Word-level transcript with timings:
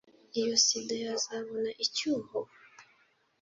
iyo 0.39 0.55
sida 0.65 0.95
yazabona 1.05 1.69
icyuho? 1.85 2.39